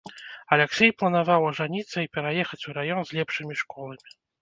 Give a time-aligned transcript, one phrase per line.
[0.55, 4.15] Аляксей планаваў ажаніцца і пераехаць у раён з лепшымі школамі.